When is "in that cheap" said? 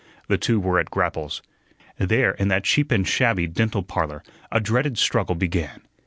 2.31-2.91